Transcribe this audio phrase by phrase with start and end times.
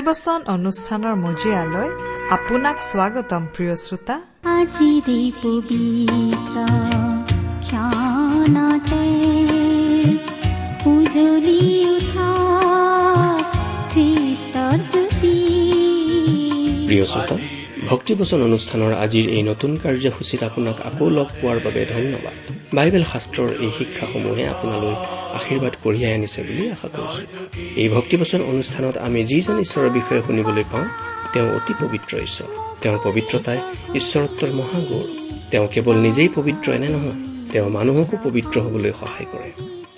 [0.00, 1.88] ভক্তিবচন অনুষ্ঠানৰ মজিয়ালৈ
[2.36, 4.16] আপোনাক স্বাগতম প্ৰিয় শ্ৰোতা।
[4.58, 4.92] আজি
[5.42, 6.56] পবিত্ৰ
[7.66, 9.04] ক্ষণতে
[10.92, 12.30] উজলি উঠা
[13.92, 15.36] খ্ৰীষ্টৰ জ্যোতি।
[16.88, 17.36] প্ৰিয় শ্ৰোতা
[17.90, 22.36] ভক্তিবচন অনুষ্ঠানৰ আজিৰ এই নতুন কাৰ্যসূচীত আপোনাক আকৌ লগ পোৱাৰ বাবে ধন্যবাদ।
[22.76, 24.94] বাইবেল শাস্ত্ৰৰ এই শিক্ষাসমূহে আপোনালৈ
[25.38, 27.24] আশীৰ্বাদ কঢ়িয়াই আনিছে বুলি আশা কৰিছো।
[27.76, 30.88] এই ভক্তিবচন অনুষ্ঠানত আমি যিজন ঈশ্বৰৰ বিষয়ে শুনিবলৈ পাওঁ
[31.32, 32.46] তেওঁ অতি পবিত্ৰ ঈশ্বৰ।
[32.82, 33.58] তেওঁৰ পবিত্ৰতাই
[33.94, 35.04] ঈশ্বৰত্বৰ মহাগৌৰ।
[35.50, 39.79] তেওঁ কেৱল নিজেই পবিত্ৰ এনে নহয় তেওঁ মানুহকো পবিত্ৰ হবলৈ সহায় কৰে।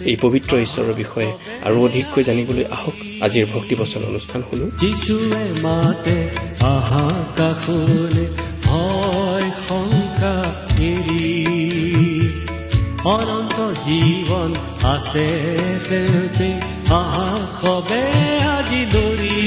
[0.00, 6.30] এই পবিত্ৰ ঈশ্বৰৰ বিষয়ে আৰু অধিককৈ জানিবলৈ আহক। আজিৰ ভক্তিবচন অনুষ্ঠান শুনো। যিচুৱে মাতে
[6.62, 8.26] আহা কাষলে
[9.68, 10.36] শংকা
[10.78, 11.36] এৰি।
[13.04, 15.26] অনন্ত জীৱন আছে
[15.88, 16.60] তেতে
[16.94, 18.02] আহা সবে
[18.46, 19.40] আজি দৌৰি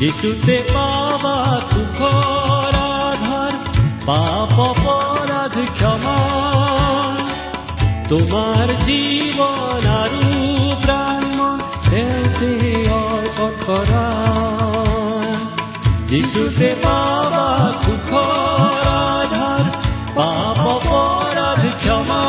[0.00, 3.52] যিচুতে পাবা সুখৰ আধাৰ
[4.06, 6.55] পাপ অপৰাধ ক্ষমা।
[8.08, 10.26] তোমাৰ জীৱন আৰু
[10.82, 11.24] প্ৰাণ
[11.86, 12.50] তেওঁতে
[12.96, 14.04] অৰ্পণ কৰা
[16.06, 17.46] যিচুতে পাবা
[17.82, 19.64] সুখৰ আধাৰ
[20.16, 22.22] পাপ অপৰাধ ক্ষমা।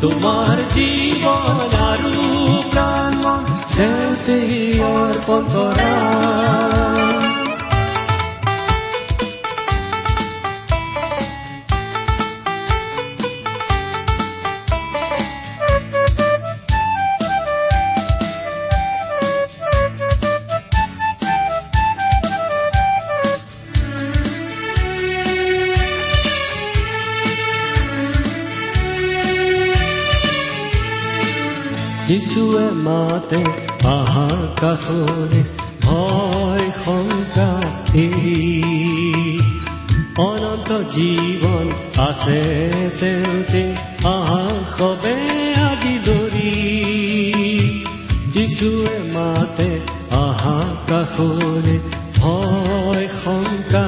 [0.00, 2.14] তোমাৰ জীৱন আৰু
[2.72, 3.22] প্ৰাণ
[3.76, 4.38] তেওঁতে
[4.90, 6.73] অৰ্পণ কৰা
[34.64, 35.40] কাষৰে
[35.82, 37.50] ভয় শংকা
[40.20, 41.66] অনন্ত জীৱন
[42.00, 42.40] আছে
[43.00, 43.62] তেওঁতে
[44.08, 44.44] আহা
[44.76, 45.14] সবে
[45.64, 46.52] আজি দৌৰি
[48.28, 49.70] যিচুৱে মাতে
[50.20, 50.58] আহা
[50.88, 51.76] কাষৰে
[52.18, 53.86] ভয় শংকা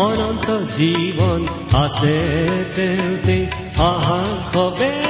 [0.00, 1.40] অনন্ত জীৱন
[1.76, 2.16] আছে
[2.76, 3.36] তেওঁতে
[3.84, 4.20] আহা
[4.52, 5.05] সবে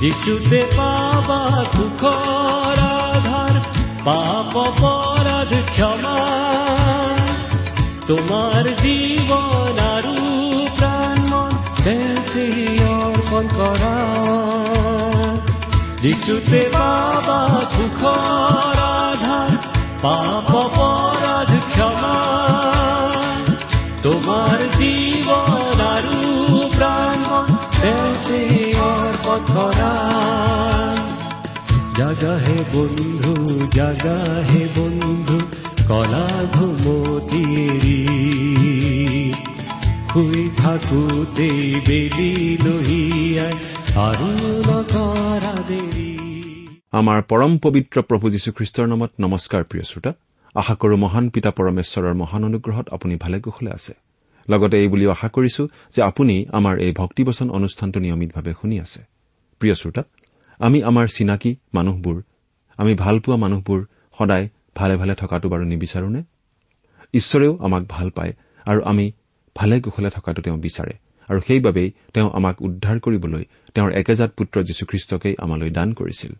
[0.00, 1.40] যিচুতে পাবা
[1.72, 3.54] সুখৰ আধাৰ
[4.04, 6.20] পাপ অপৰাধ ক্ষমা।
[8.06, 10.16] তোমাৰ জীৱন আৰু
[10.78, 11.18] প্ৰাণ
[11.84, 12.46] তেওঁতে
[12.84, 13.94] অৰ্পণ কৰা।
[16.02, 17.40] যিচুতে পাবা
[17.76, 19.52] সুখৰ আধাৰ
[20.02, 22.16] পাপ অপৰাধ ক্ষমা।
[24.02, 26.18] তোমাৰ জীৱন আৰু
[26.76, 27.18] প্ৰাণ
[27.82, 28.69] তেওঁতে
[29.20, 29.92] অৰ্পণ কৰা
[31.98, 33.34] জাগা হে বন্ধু
[33.74, 35.38] জাগা হে বন্ধু
[35.88, 37.98] কলা ঘুমতিৰি
[40.12, 42.32] শুই থাকোতেই বেলি
[42.64, 43.54] লহিয়াই
[44.08, 44.30] আৰু
[44.68, 46.10] নকৰা দেৰি
[46.92, 50.12] আমাৰ পৰম পবিত্ৰ প্ৰভু যীশুখ্ৰীষ্টৰ নামত নমস্কাৰ প্ৰিয় শ্ৰোতা
[50.54, 53.92] আশা কৰো মহান পিতা পৰমেশ্বৰৰ মহান অনুগ্ৰহত আপুনি ভালে কুশলে আছে।
[54.52, 55.62] লগতে এই বুলিও আশা কৰিছো
[55.94, 59.00] যে আপুনি আমাৰ এই ভক্তিবচন অনুষ্ঠানটো নিয়মিতভাৱে শুনি আছে।
[59.60, 60.02] প্ৰিয় শ্ৰোতা
[60.60, 62.16] আমি আমাৰ চিনাকি মানুহবোৰ
[62.78, 63.80] আমি ভালপোৱা মানুহবোৰ
[64.18, 64.46] সদায়
[64.78, 66.22] ভালে ভালে থকাটো বাৰু নিবিচাৰোনে
[67.14, 68.32] ঈশ্বৰেও আমাক ভাল পায়
[68.66, 69.06] আৰু আমি
[69.56, 70.94] ভালে কুশলে থকাটো তেওঁ বিচাৰে
[71.28, 76.32] আৰু সেইবাবেই তেওঁ আমাক উদ্ধাৰ কৰিবলৈ তেওঁৰ একেজাত পুত্ৰ যীশুখ্ৰীষ্টকেই আমালৈ দান কৰিছিল।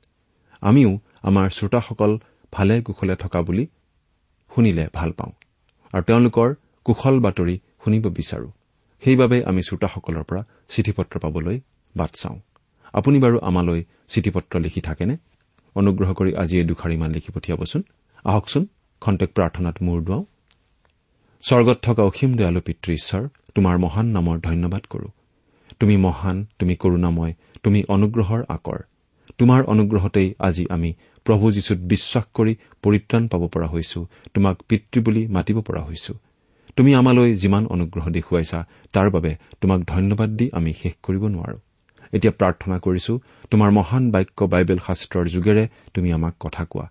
[0.62, 0.90] আমিও
[1.28, 2.12] আমাৰ শ্ৰোতাসকল
[2.52, 3.64] ভালে কুশলে থকা বুলি
[4.52, 5.32] শুনিলে ভাল পাওঁ
[5.92, 6.48] আৰু তেওঁলোকৰ
[6.86, 8.50] কুশল বাতৰি শুনিব বিচাৰো।
[9.04, 11.60] সেইবাবে আমি শ্ৰোতাসকলৰ পৰা চিঠি পত্ৰ পাবলৈ
[11.96, 12.40] বাট চাওঁ।
[12.92, 15.16] আপুনি বাৰু আমালৈ চিঠি পত্ৰ লিখি থাকেনে?
[15.74, 17.82] অনুগ্ৰহ কৰি আজি এই দুখাৰিমান লিখি পঠিয়াবচোন।
[18.24, 18.66] আহকচোন
[19.00, 20.24] খন্তেক প্ৰাৰ্থনাত মূৰ দুৱাওঁ।
[21.42, 25.08] স্বৰ্গত থকা অসীম দয়ালু পিতৃ ঈশ্বৰ তোমাৰ মহান নামৰ ধন্যবাদ কৰো।
[25.80, 28.78] তুমি মহান তুমি কৰুণাময় তুমি অনুগ্ৰহৰ আকৰ।
[29.38, 30.94] তোমাৰ অনুগ্ৰহতেই আজি আমি
[31.24, 36.14] প্ৰভু যীশুত বিশ্বাস কৰি পৰিত্ৰাণ পাব পৰা হৈছো। তোমাক পিতৃ বুলি মাতিব পৰা হৈছো।
[36.76, 38.58] তুমি আমালৈ যিমান অনুগ্ৰহ দেখুৱাইছা
[38.92, 41.58] তাৰ বাবে তোমাক ধন্যবাদ দি আমি শেষ কৰিব নোৱাৰো।
[42.12, 43.12] এতিয়া প্ৰাৰ্থনা কৰিছো
[43.50, 45.64] তোমাৰ মহান বাক্য বাইবেল শাস্ত্ৰৰ যোগেৰে
[45.94, 46.86] তুমি আমাক কথা কোৱা।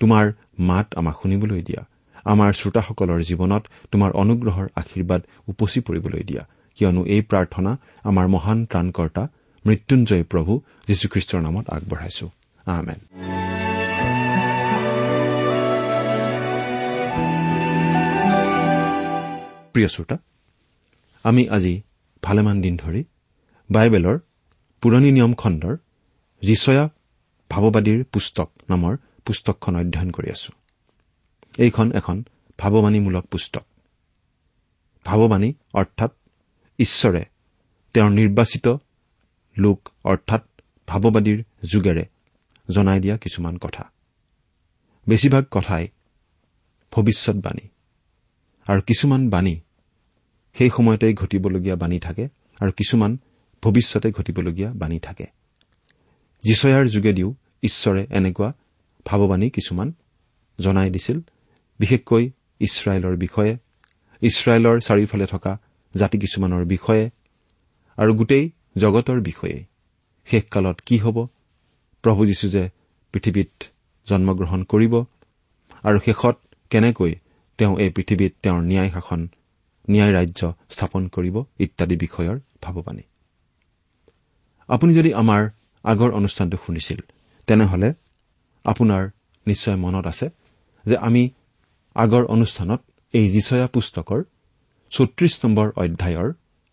[0.00, 0.24] তোমাৰ
[0.58, 1.82] মাত আমাক শুনিবলৈ দিয়া।
[2.24, 3.62] আমাৰ শ্ৰোতাসকলৰ জীৱনত
[3.92, 6.42] তোমাৰ অনুগ্ৰহৰ আশীৰ্বাদ উপচি পৰিবলৈ দিয়া।
[6.78, 7.70] কিয়নো এই প্ৰাৰ্থনা
[8.04, 9.22] আমাৰ মহান ত্ৰাণকৰ্তা
[9.66, 10.52] মৃত্যুঞ্জয় প্ৰভু
[10.88, 12.26] যীশুখ্ৰীষ্টৰ নামত আগবঢ়াইছো।
[19.78, 20.18] প্ৰিয় শ্ৰোতা
[21.22, 21.82] আমি আজি
[22.22, 23.04] ভালেমান দিন ধৰি
[23.70, 24.18] বাইবেলৰ
[24.80, 25.76] পুৰণি নিয়ম খণ্ডৰ
[26.42, 26.88] যিচয়া
[27.50, 30.52] ভাৱবাদীৰ পুস্তক নামৰ পুস্তকখন অধ্যয়ন কৰি আছো।
[31.58, 32.24] এইখন এখন
[32.58, 33.64] ভাৱবাণীমূলক পুস্তক।
[35.04, 36.10] ভাৱবাণী অৰ্থাৎ
[36.78, 37.24] ঈশ্বৰে
[37.94, 38.66] তেওঁৰ নিৰ্বাচিত
[39.58, 40.42] লোক অৰ্থাৎ
[40.88, 42.04] ভাৱবাদীৰ যোগেৰে
[42.70, 43.90] জনাই দিয়া কিছুমান কথা।
[45.08, 45.88] বেছিভাগ কথাই
[46.92, 47.68] ভৱিষ্যৎবাণী
[48.66, 49.60] আৰু কিছুমান বাণী
[50.58, 52.28] সেই সময়তে ঘটিবলগীয়া বাণী থাকে
[52.60, 53.18] আৰু কিছুমান
[53.62, 55.26] ভৱিষ্যতে ঘটিবলগীয়া বাণী থাকে।
[56.44, 58.52] যিচয়াৰ যোগেদিও ঈশ্বৰে এনেকুৱা
[59.04, 59.92] ভাৱবাণী কিছুমান
[60.58, 61.20] জনাই দিছিল
[61.78, 63.56] বিশেষকৈ ইছৰাইলৰ বিষয়ে
[64.22, 65.58] ইছৰাইলৰ চাৰিওফালে থকা
[65.94, 67.10] জাতি কিছুমানৰ বিষয়ে
[67.96, 69.64] আৰু গোটেই জগতৰ বিষয়ে।
[70.26, 71.26] শেষকালত কি হ'ব?
[72.02, 72.68] প্ৰভু যীশু যে
[73.12, 73.64] পৃথিৱীত
[74.08, 75.04] জন্মগ্ৰহণ কৰিব
[75.82, 76.36] আৰু শেষত
[76.70, 77.14] কেনেকৈ
[77.58, 79.28] তেওঁ এই পৃথিৱীত তেওঁৰ ন্যায় শাসন
[79.90, 80.40] ন্যায় ৰাজ্য
[80.70, 83.04] স্থাপন কৰিব ইত্যাদি বিষয়ৰ ভাৱবাণী
[84.68, 85.42] আপুনি যদি আমাৰ
[85.84, 87.00] আগৰ অনুষ্ঠানটো শুনিছিল
[87.48, 87.88] তেনেহলে
[88.64, 89.02] আপোনাৰ
[89.46, 90.26] নিশ্চয় মনত আছে
[90.86, 91.22] যে আমি
[91.96, 92.80] আগৰ অনুষ্ঠানত
[93.14, 94.20] এই যিচয়া পুস্তকৰ
[94.92, 96.28] চৌত্ৰিশ নম্বৰ অধ্যায়ৰ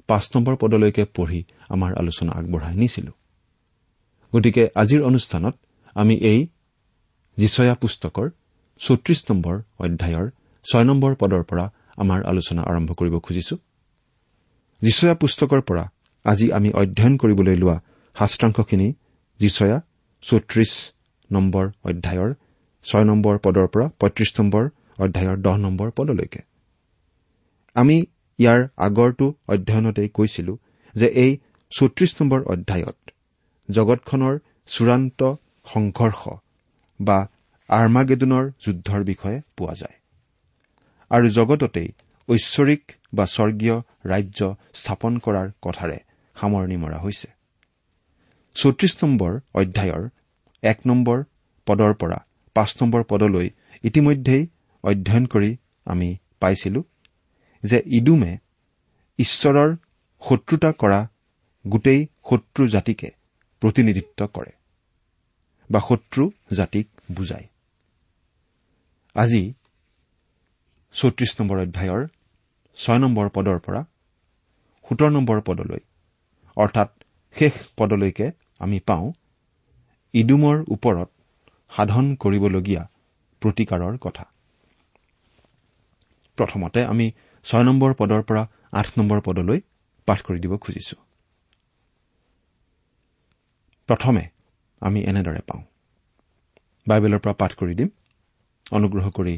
[0.09, 3.11] পাঁচ নম্বৰ পদলৈকে পঢ়ি আমাৰ আলোচনা আগবঢ়াই নিছিলো।
[4.33, 5.55] গতিকে আজিৰ অনুষ্ঠানত
[5.95, 6.39] আমি এই
[7.37, 8.27] যিচয়া পুস্তকৰ
[8.79, 10.27] চৌত্ৰিশ নম্বৰ অধ্যায়ৰ
[10.65, 11.65] ছয় নম্বৰ পদৰ পৰা
[11.97, 13.55] আমাৰ আলোচনা আৰম্ভ কৰিব খুজিছো।
[14.81, 15.83] যিচয়া পুস্তকৰ পৰা
[16.25, 17.77] আজি আমি অধ্যয়ন কৰিবলৈ লোৱা
[18.15, 18.87] শাস্ত্ৰাংশখিনি
[19.39, 19.77] যিচয়া
[20.23, 20.71] চৌত্ৰিশ
[21.29, 22.31] নম্বৰ অধ্যায়ৰ
[22.85, 24.63] ছয় নম্বৰ পদৰ পৰা পঁয়ত্ৰিশ নম্বৰ
[24.99, 26.41] অধ্যায়ৰ দহ নম্বৰ পদলৈকে।
[27.75, 27.95] আমি
[28.39, 30.53] ইয়াৰ আগৰটো অধ্যয়নতেই কৈছিলো
[30.95, 31.31] যে এই
[31.71, 32.97] চৌত্ৰিশ নম্বৰ অধ্যায়ত
[33.69, 34.35] জগতখনৰ
[34.67, 35.19] চূড়ান্ত
[35.65, 36.21] সংঘৰ্ষ
[36.99, 37.17] বা
[37.69, 39.97] আৰ্মাগেদনৰ যুদ্ধৰ বিষয়ে পোৱা যায়।
[41.11, 41.89] আৰু জগততেই
[42.29, 43.75] ঐশ্বৰিক বা স্বৰ্গীয়
[44.05, 44.39] ৰাজ্য
[44.73, 45.97] স্থাপন কৰাৰ কথাৰে
[46.35, 47.27] সামৰণি মৰা হৈছে।
[48.55, 50.03] চৌত্ৰিশ নম্বৰ অধ্যায়ৰ
[50.63, 51.17] এক নম্বৰ
[51.67, 52.19] পদৰ পৰা
[52.55, 53.47] পাঁচ নম্বৰ পদলৈ
[53.83, 54.43] ইতিমধ্যেই
[54.83, 55.51] অধ্যয়ন কৰি
[55.85, 56.09] আমি
[56.39, 56.81] পাইছিলো
[57.63, 58.33] যে ইডুমে
[59.19, 59.69] ঈশ্বৰৰ
[60.21, 60.99] শত্ৰুতা কৰা
[61.65, 63.09] গোটেই শত্ৰু জাতিকে
[63.61, 64.53] প্ৰতিনিধিত্ব কৰে
[65.69, 67.47] বা শত্ৰু জাতিক বুজায়।
[69.15, 69.43] আজি
[70.95, 72.01] চৌত্ৰিশ নম্বৰ অধ্যায়ৰ
[72.77, 73.81] ছয় নম্বৰ পদৰ পৰা
[74.85, 75.81] সোতৰ নম্বৰ পদলৈ
[76.57, 76.89] অৰ্থাৎ
[77.35, 78.27] শেষ পদলৈকে
[78.59, 79.07] আমি পাওঁ
[80.13, 81.09] ইডুমৰ ওপৰত
[81.71, 82.83] সাধন কৰিবলগীয়া
[83.41, 84.25] প্ৰতিকাৰৰ কথা।
[86.37, 87.05] প্ৰথমতে আমি
[87.45, 89.59] ছয় নম্বৰ পদৰ পৰা আঠ নম্বৰ পদলৈ
[90.07, 90.95] পাঠ কৰি দিব খুজিছো।
[93.89, 94.23] প্ৰথমে
[94.81, 95.63] আমি এনেদৰে পাওঁ।
[96.87, 97.89] বাইবেলৰ পৰা পাঠ কৰি দিম।
[98.71, 99.35] অনুগ্ৰহ কৰি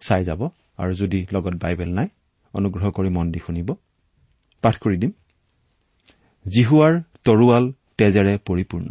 [0.00, 0.40] চাই যাব
[0.78, 2.08] আৰু যদি লগত বাইবেল নাই
[2.54, 3.68] অনুগ্ৰহ কৰি মন দি শুনিব।
[4.62, 5.12] পাঠ কৰি দিম।
[6.48, 8.90] জিহুৱাৰ তৰোৱাল তেজেৰে পৰিপূৰ্ণ।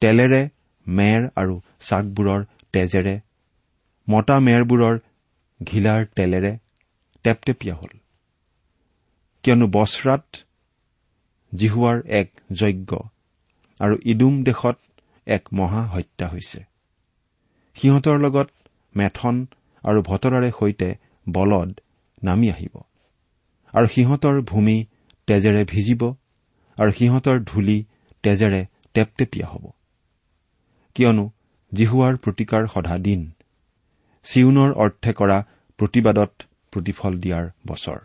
[0.00, 0.48] তেলেৰে
[0.86, 3.20] মেৰ আৰু চাকবোৰৰ তেজেৰে
[4.08, 4.98] মতা মেৰবোৰৰ
[5.62, 6.58] ঘিলাৰ তেলেৰে
[7.22, 7.92] টেপটেপীয়া হ'ল।
[9.42, 10.36] কিয়নো বছৰাত
[11.54, 12.96] জিহুৱাৰ এক যজ্ঞ
[13.80, 14.78] আৰু ইডুম দেশত
[15.26, 16.64] এক মহা হত্যা হৈছে।
[17.74, 18.50] সিহঁতৰ লগত
[18.96, 19.46] মেথন
[19.84, 20.88] আৰু ভতৰাৰে সৈতে
[21.28, 21.80] বলদ
[22.22, 22.74] নামি আহিব।
[23.74, 24.86] আৰু সিহঁতৰ ভূমি
[25.26, 26.02] তেজেৰে ভিজিব
[26.78, 27.84] আৰু সিহঁতৰ ধূলি
[28.22, 29.64] তেজেৰে টেপটেপীয়া হ'ব।
[30.94, 31.24] কিয়নো
[31.74, 33.20] জিহুৱাৰ প্ৰতিকাৰ সধা দিন।
[34.24, 35.38] চিউনৰ অৰ্থে কৰা
[35.78, 36.32] প্ৰতিবাদত
[36.72, 37.98] প্ৰতিফল দিয়াৰ বছৰ।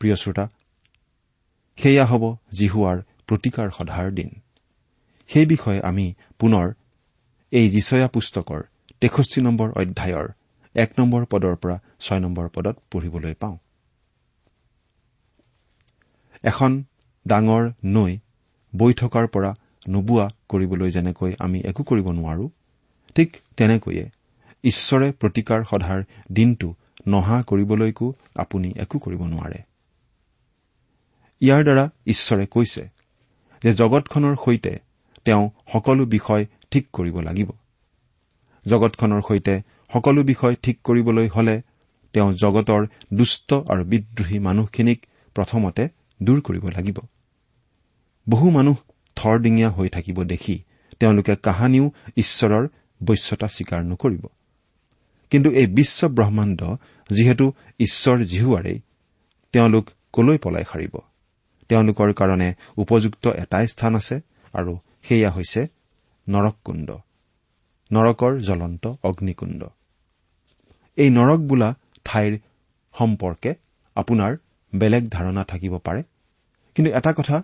[0.00, 0.44] প্ৰিয় শ্ৰোতা
[1.78, 4.30] সেয়া হ'ব জিহুৱাৰ প্ৰতিকাৰ সধাৰ দিন।
[5.30, 6.66] সেই বিষয়ে আমি পুনৰ
[7.52, 8.62] এই যিচয়া পুস্তকৰ
[9.02, 10.26] তেষষ্ঠি নম্বৰ অধ্যায়ৰ
[10.74, 13.56] এক নম্বৰ পদৰ পৰা ছয় নম্বৰ পদত পঢ়িবলৈ পাওঁ।
[16.44, 16.84] এখন
[17.26, 18.12] ডাঙৰ নৈ
[18.72, 19.50] বৈ থকাৰ পৰা
[19.88, 22.48] নোবোৱা কৰিবলৈ যেনেকৈ আমি একো কৰিব নোৱাৰো
[23.14, 24.04] ঠিক তেনেকৈয়ে
[24.64, 26.00] ঈশ্বৰে প্ৰতিকাৰ সধাৰ
[26.32, 26.68] দিনটো
[27.06, 28.06] নহা কৰিবলৈকো
[28.36, 29.60] আপুনি একো কৰিব নোৱাৰে।
[31.40, 32.82] ইয়াৰ দ্বাৰা ঈশ্বৰে কৈছে
[33.62, 34.72] যে জগতখনৰ সৈতে
[35.24, 37.50] তেওঁ সকলো বিষয় ঠিক কৰিব লাগিব।
[38.66, 39.54] জগতখনৰ সৈতে
[39.92, 41.62] সকলো বিষয় ঠিক কৰিবলৈ হলে
[42.12, 45.88] তেওঁ জগতৰ দুষ্ট আৰু বিদ্ৰোহী মানুহখিনিক প্ৰথমতে
[46.22, 46.98] দূৰ কৰিব লাগিব।
[48.28, 48.76] বহু মানুহ
[49.16, 50.62] থৰডিঙীয়া হৈ থাকিব দেখি
[51.00, 52.68] তেওঁলোকে কাহানিও ঈশ্বৰৰ
[53.04, 54.26] বশ্যতা স্বীকাৰ নকৰিব।
[55.30, 56.60] কিন্তু এই বিশ্ব ব্ৰহ্মাণ্ড
[57.10, 58.80] যিহেতু ঈশ্বৰ জিহুৱাৰেই
[59.52, 60.94] তেওঁলোক কলৈ পলাই সাৰিব?
[61.68, 64.20] তেওঁলোকৰ কাৰণে উপযুক্ত এটাই স্থান আছে
[64.52, 65.68] আৰু সেয়া হৈছে
[66.28, 66.88] নৰককুণ্ড।
[67.92, 69.62] নৰকৰ জ্বলন্ত অগ্নিকুণ্ড।
[70.98, 71.68] এই নৰক বোলা
[72.04, 72.32] ঠাইৰ
[72.94, 73.50] সম্পৰ্কে
[73.96, 74.32] আপোনাৰ
[74.72, 76.02] বেলেগ ধাৰণা থাকিব পাৰে।
[76.76, 77.36] কিন্তু এটা কথা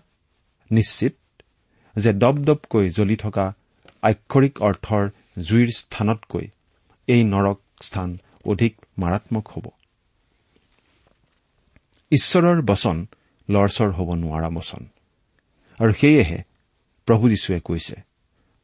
[0.70, 1.14] নিশ্চিত
[1.96, 3.46] যে দপদপকৈ জ্বলি থকা
[4.02, 5.04] আক্ষৰিক অৰ্থৰ
[5.42, 6.46] জুইৰ স্থানতকৈ
[7.08, 8.08] এই নৰক স্থান
[8.44, 9.66] অধিক মাৰাত্মক হ'ব।
[12.12, 12.96] ঈশ্বৰৰ বচন
[13.48, 14.82] লৰচৰ হ'ব নোৱাৰা বচন।
[15.80, 16.38] আৰু সেয়েহে
[17.08, 17.96] প্ৰভু যীশুৱে কৈছে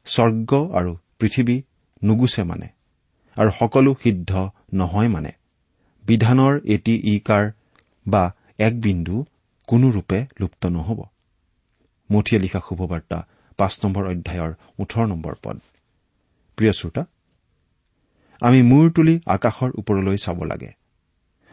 [0.06, 1.56] স্বৰ্গ আৰু পৃথিৱী
[2.02, 2.68] নুগুচে মানে
[3.36, 4.30] আৰু সকলো সিদ্ধ
[4.74, 5.32] নহয় মানে।
[6.04, 7.44] বিধানৰ এটি ইকাৰ
[8.06, 8.22] বা
[8.66, 9.16] এক বিন্দু
[9.68, 11.00] কোনোৰূপে লুপ্ত নহ'ব।
[12.10, 13.18] মঠিয়ে লিখা শুভবাৰ্তা
[13.58, 15.56] পাঁচ নম্বৰ অধ্যায়ৰ ওঠৰ নম্বৰ পদ।
[16.58, 17.02] প্ৰিয় শ্ৰোতা
[18.42, 20.70] আমি মূৰ তুলি আকাশৰ ওপৰলৈ চাব লাগে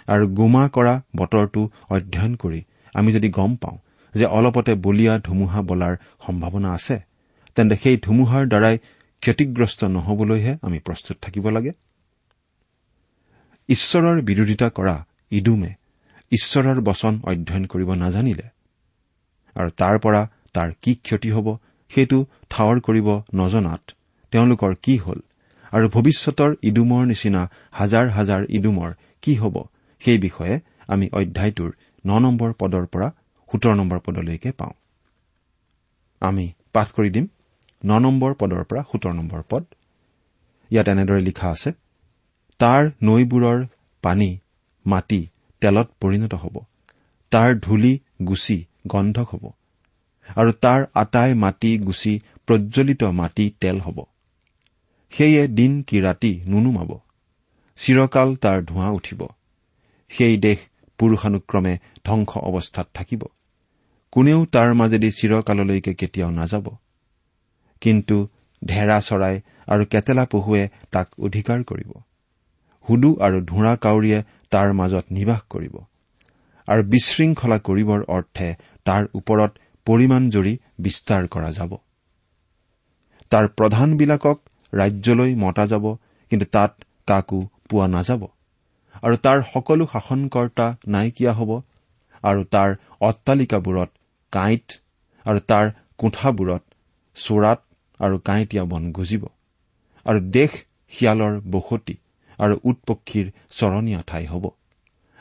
[0.07, 2.61] আৰু গোমা কৰা বতৰটো অধ্যয়ন কৰি
[2.95, 3.77] আমি যদি গম পাওঁ
[4.13, 5.93] যে অলপতে বলিয়া ধুমুহা বলাৰ
[6.25, 6.97] সম্ভাৱনা আছে
[7.57, 8.75] তেন্তে সেই ধুমুহাৰ দ্বাৰাই
[9.23, 11.71] ক্ষতিগ্ৰস্ত নহবলৈহে আমি প্ৰস্তুত থাকিব লাগে।
[13.69, 14.95] ঈশ্বৰৰ বিৰোধিতা কৰা
[15.31, 15.71] ইডুমে
[16.31, 18.47] ঈশ্বৰৰ বচন অধ্যয়ন কৰিব নাজানিলে
[19.55, 20.21] আৰু তাৰ পৰা
[20.53, 21.47] তাৰ কি ক্ষতি হ'ব
[21.91, 22.17] সেইটো
[22.49, 23.83] ঠাৱৰ কৰিব নজনাত
[24.33, 25.19] তেওঁলোকৰ কি হ'ল
[25.73, 28.91] আৰু ভৱিষ্যতৰ ইডুমৰ নিচিনা হাজাৰ হাজাৰ ইডুমৰ
[29.23, 29.55] কি হ'ব
[30.01, 30.55] সেই বিষয়ে
[30.87, 31.71] আমি অধ্যায়টোৰ
[32.05, 33.07] ন নম্বৰ পদৰ পৰা
[33.49, 34.73] সোতৰ নম্বৰ পদলৈকে পাওঁ।
[36.21, 37.25] আমি পাঠ কৰি দিম।
[37.85, 39.63] ন নম্বৰ পদৰ পৰা সোতৰ নম্বৰ পদ।
[40.71, 41.71] ইয়াত এনেদৰে লিখা আছে
[42.59, 43.65] তাৰ নৈবোৰৰ
[44.01, 44.39] পানী
[44.85, 45.27] মাটি
[45.61, 46.55] তেলত পৰিণত হ'ব।
[47.31, 49.45] তাৰ ধূলি গুচি গন্ধক হ'ব।
[50.35, 52.13] আৰু তাৰ আটাই মাটি গুচি
[52.47, 53.97] প্ৰজ্বলিত মাটি তেল হ'ব।
[55.11, 56.91] সেয়ে দিন কি ৰাতি নুনুমাব।
[57.77, 59.21] চিৰকাল তাৰ ধোঁৱা উঠিব।
[60.09, 60.59] সেই দেশ
[60.99, 63.23] পুৰুষানুক্ৰমে ধ্বংস অৱস্থাত থাকিব।
[64.11, 66.65] কোনেও তাৰ মাজেদি চিৰকাললৈকে কেতিয়াও নাযাব।
[67.81, 68.17] কিন্তু
[68.61, 69.35] ঢেৰা চৰাই
[69.67, 71.91] আৰু কেটেলা পহুৱে তাক অধিকাৰ কৰিব।
[72.85, 74.19] হুদু আৰু ধোঁৰা কাউৰীয়ে
[74.49, 75.75] তাৰ মাজত নিবাস কৰিব।
[76.67, 78.49] আৰু বিশৃংখলা কৰিবৰ অৰ্থে
[78.85, 79.51] তাৰ ওপৰত
[79.87, 81.71] পৰিমাণ জৰি বিস্তাৰ কৰা যাব।
[83.31, 84.37] তাৰ প্ৰধানবিলাকক
[84.73, 85.85] ৰাজ্যলৈ মতা যাব
[86.31, 86.71] কিন্তু তাত
[87.07, 88.21] কাকো পোৱা নাযাব।
[89.03, 91.51] আৰু তাৰ সকলো শাসনকৰ্তা নাইকিয়া হ'ব।
[92.23, 92.69] আৰু তাৰ
[93.01, 93.89] অট্টালিকাবোৰত
[94.33, 94.67] কাঁইট
[95.25, 95.65] আৰু তাৰ
[95.97, 96.63] কোঠাবোৰত
[97.17, 97.59] চোৰাত
[98.01, 99.23] আৰু কাঁইটীয়া বন গজিব
[100.05, 100.51] আৰু দেশ
[100.93, 101.95] শিয়ালৰ বসতি
[102.39, 103.27] আৰু উট পক্ষীৰ
[103.57, 104.45] চৰণীয়া ঠাই হ'ব।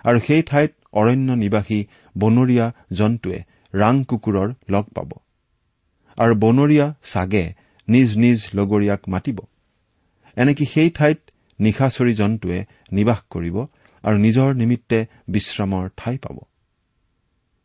[0.05, 1.81] আৰু সেই ঠাইত অৰণ্য নিবাসী
[2.17, 3.39] বনৰীয়া জন্তুৱে
[3.75, 5.11] ৰাং কুকুৰৰ লগ পাব
[6.19, 7.45] আৰু বনৰীয়া ছাগে
[7.89, 9.39] নিজ নিজ লগৰীয়াক মাতিব।
[10.37, 11.21] এনেকি সেই ঠাইত
[11.59, 12.59] নিশাচৰী জন্তুৱে
[12.93, 13.57] নিবাস কৰিব
[14.05, 16.37] আৰু নিজৰ নিমিত্তে বিশ্ৰামৰ ঠাই পাব।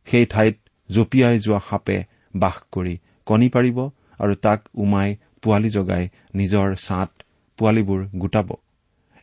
[0.08, 0.56] সেই ঠাইত
[0.90, 1.98] জঁপিয়াই যোৱা সাপে
[2.34, 2.96] বাস কৰি
[3.28, 3.78] কণী পাৰিব
[4.20, 5.10] আৰু তাক উমাই
[5.42, 6.04] পোৱালি জগাই
[6.36, 7.12] নিজৰ ছাঁত
[7.60, 8.50] পোৱালীবোৰ গোটাব।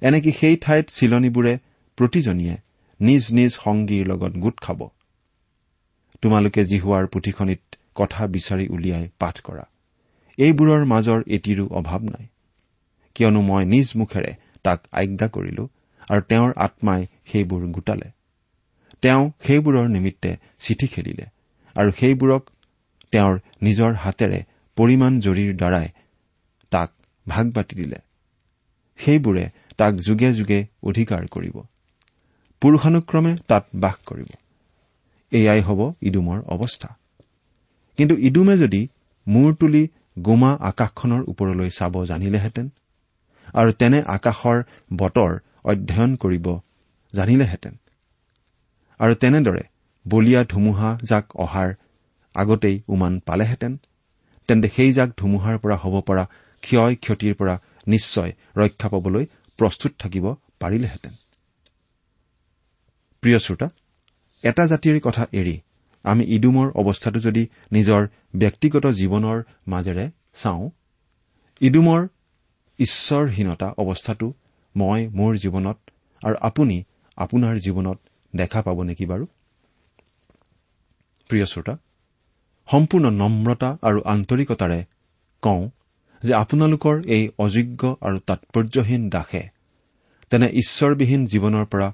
[0.02, 1.54] এনেকি সেই ঠাইত চিলনীবোৰে
[1.98, 2.56] প্ৰতিজনীয়ে
[3.00, 4.80] নিজ নিজ সংগীৰ লগত গোট খাব।
[6.22, 7.62] তোমালোকে জিহুৱাৰ পুথিখনিত
[7.94, 9.64] কথা বিচাৰি উলিয়াই পাঠ কৰা।
[10.38, 12.26] এইবোৰৰ মাজৰ এটিৰো অভাৱ নাই।
[13.14, 14.32] কিয়নো মই নিজ মুখেৰে
[14.62, 15.64] তাক আজ্ঞা কৰিলো
[16.10, 18.08] আৰু তেওঁৰ আত্মাই সেইবোৰ গোটালে।
[19.02, 21.26] তেওঁ সেইবোৰৰ নিমিত্তে চিঠি খেলিলে
[21.76, 22.42] আৰু সেইবোৰক
[23.12, 24.40] তেওঁৰ নিজৰ হাতেৰে
[24.76, 25.88] পৰিমাণ জৰীৰ দ্বাৰাই
[26.72, 26.90] তাক
[27.26, 27.98] ভাগ বাটি দিলে।
[28.98, 29.44] সেইবোৰে
[29.76, 31.56] তাক যুগে যুগে অধিকাৰ কৰিব।
[32.62, 34.28] পুৰুষানুক্ৰমে তাত বাস কৰিব।
[35.32, 36.88] এয়াই হ'ব ইডুমৰ অৱস্থা।
[37.98, 38.88] কিন্তু ইডুমে যদি
[39.26, 39.82] মূৰ তুলি
[40.18, 42.66] গোমা আকাশখনৰ ওপৰলৈ চাব জানিলেহেঁতেন
[43.54, 44.58] আৰু তেনে আকাশৰ
[44.96, 45.32] বতৰ
[45.64, 46.46] অধ্যয়ন কৰিব
[47.12, 47.74] জানিলেহেঁতেন
[49.00, 49.64] আৰু তেনেদৰে
[50.06, 51.70] বলিয়া ধুমুহা জাক অহাৰ
[52.34, 53.72] আগতেই উমান পালেহেঁতেন
[54.52, 56.24] তেন্তে সেই জাক ধুমুহাৰ পৰা হ'ব পৰা
[56.62, 61.14] ক্ষয় ক্ষতিৰ পৰা নিশ্চয় ৰক্ষা পাবলৈ প্ৰস্তুত থাকিব পাৰিলেহেঁতেন।
[64.42, 65.60] এটা জাতিৰ কথা এৰি
[66.02, 70.70] আমি ইডুমৰ অৱস্থাটো যদি নিজৰ ব্যক্তিগত জীৱনৰ মাজেৰে চাওঁ
[71.60, 72.08] ইডুমৰ
[72.78, 74.32] ঈশ্বৰহীনতা অৱস্থাটো
[74.76, 75.78] মই মোৰ জীৱনত
[76.24, 76.84] আৰু আপুনি
[77.16, 77.98] আপোনাৰ জীৱনত
[78.36, 79.26] দেখা পাব নেকি বাৰু?
[81.28, 81.76] প্ৰিয় শ্ৰোতা
[82.72, 84.84] সম্পূৰ্ণ নম্ৰতা আৰু আন্তৰিকতাৰে
[85.42, 85.70] কওঁ
[86.22, 89.42] যে আপোনালোকৰ এই অযোগ্য আৰু তাৎপৰ্যহীন দাসে
[90.30, 91.88] তেনে ঈশ্বৰবিহীন জীৱনৰ পৰা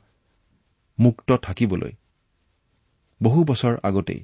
[1.00, 1.92] মুক্ত থাকিবলৈ
[3.22, 4.20] বহু বছৰ আগতেই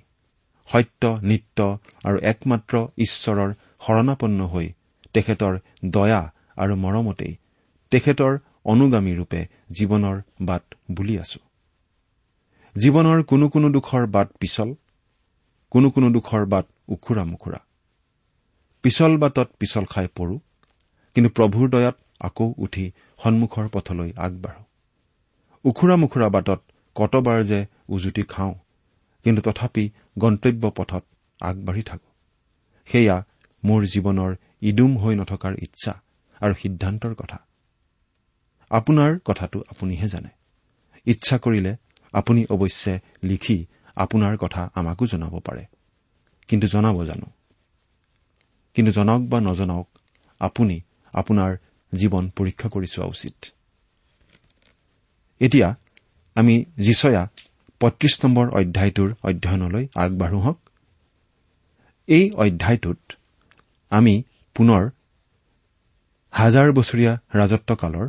[0.66, 3.50] সত্য নিত্য আৰু একমাত্ৰ ঈশ্বৰৰ
[3.86, 4.68] শৰণাপন্ন হৈ
[5.12, 7.36] তেখেতৰ দয়া আৰু মৰমতেই
[7.90, 9.46] তেখেতৰ অনুগামী ৰূপে
[9.78, 11.40] জীৱনৰ বাট বুলি আছো।
[12.78, 14.74] জীৱনৰ কোনো কোনো দুখৰ বাট পিছল
[15.74, 17.60] কোনো কোনো দুখৰ বাট উখুৰা মুখুৰা।
[18.84, 20.36] পিছল বাটত পিছল খাই পৰো
[21.16, 22.84] কিন্তু প্ৰভুৰ দয়াত আকৌ উঠি
[23.22, 24.62] সন্মুখৰ পথলৈ আগবাঢ়ো।
[25.64, 26.60] উখুৰা মুখুৰা বাটত
[26.96, 28.54] কতবাৰ যে উজুতি খাওঁ
[29.24, 29.84] কিন্তু তথাপি
[30.18, 31.04] গন্তব্য পথত
[31.40, 32.08] আগবাঢ়ি থাকো।
[32.88, 33.16] সেয়া
[33.64, 34.30] মোৰ জীৱনৰ
[34.62, 35.92] ইডুম হৈ নথকাৰ ইচ্ছা
[36.40, 37.38] আৰু সিদ্ধান্তৰ কথা।
[38.70, 40.30] আপোনাৰ কথাটো আপুনিহে জানে।
[41.06, 41.76] ইচ্ছা কৰিলে
[42.12, 45.64] আপুনি অৱশ্যে লিখি আপোনাৰ কথা আমাকো জনাব পাৰে।
[46.48, 47.26] কিন্তু জনাব জানো?
[48.74, 49.88] কিন্তু জনাওক বা নজনাওক
[50.40, 50.80] আপুনি
[51.14, 51.56] আপোনাৰ
[51.92, 53.34] জীৱন পৰীক্ষা কৰি চোৱা উচিত।
[55.40, 55.74] এতিয়া
[56.34, 57.28] আমি যিচয়া
[57.80, 60.58] পঁয়ত্ৰিশ নম্বৰ অধ্যায়টোৰ অধ্যয়নলৈ আগবাঢ়ো হওক।
[62.06, 63.12] এই অধ্যায়টোত
[63.90, 64.22] আমি
[64.54, 64.90] পুনৰ
[66.30, 68.08] হাজাৰ বছৰীয়া ৰাজত্বকালৰ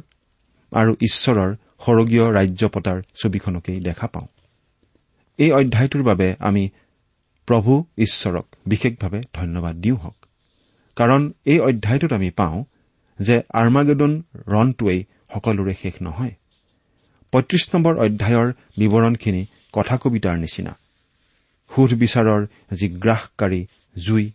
[0.71, 4.27] আৰু ঈশ্বৰৰ সৰগীয় ৰাজ্য পতাৰ ছবিখনকেই দেখা পাওঁ।
[5.37, 6.69] এই অধ্যায়টোৰ বাবে আমি
[7.47, 10.25] প্ৰভু ঈশ্বৰক বিশেষভাৱে ধন্যবাদ দিওঁ হওক।
[10.95, 12.63] কাৰণ এই অধ্যায়টোত আমি পাওঁ
[13.19, 16.31] যে আৰ্মাগেডন ৰণটোৱেই সকলোৰে শেষ নহয়।
[17.31, 20.77] পঁয়ত্ৰিশ নম্বৰ অধ্যায়ৰ বিৱৰণখিনি কথা কবিতাৰ নিচিনা।
[21.75, 23.65] সুধ বিচাৰৰ যি গ্ৰাসকাৰী
[23.97, 24.31] জুই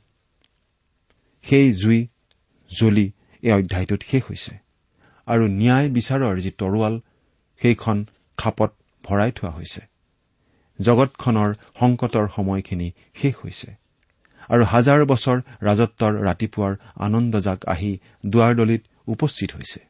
[1.42, 2.06] সেই জুই
[2.78, 4.54] জ্বলি এই অধ্যায়টোত শেষ হৈছে।
[5.26, 7.00] আৰু ন্যায় বিচাৰৰ যি তৰোৱাল
[7.62, 9.89] সেইখন খাপত ভৰাই থোৱা হৈছে।
[10.80, 13.70] জগতখনৰ সংকটৰ সময়খিনি শেষ হৈছে।
[14.50, 15.36] আৰু হাজাৰ বছৰ
[15.68, 16.72] ৰাজত্বৰ ৰাতিপুৱাৰ
[17.06, 17.92] আনন্দজাক আহি
[18.26, 19.80] দুৱাৰদলিত উপস্থিত হৈছে।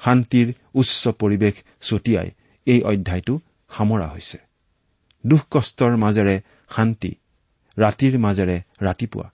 [0.00, 2.28] শান্তিৰ উচ্চ পৰিৱেশ ছটিয়াই
[2.66, 3.34] এই অধ্যায়টো
[3.70, 4.38] সামৰা হৈছে।
[5.24, 6.36] দুখ কষ্টৰ মাজেৰে
[6.70, 7.12] শান্তি
[7.76, 9.26] ৰাতিৰ মাজেৰে ৰাতিপুৱা